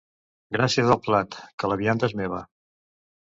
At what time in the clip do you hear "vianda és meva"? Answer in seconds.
1.83-2.41